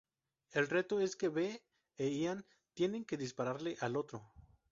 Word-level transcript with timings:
El 0.51 0.67
reto 0.67 0.99
es 0.99 1.15
que 1.15 1.29
Vee 1.29 1.61
e 1.95 2.09
Ian 2.09 2.43
tienen 2.73 3.05
que 3.05 3.17
dispararle 3.17 3.77
al 3.81 3.95
otro. 3.95 4.33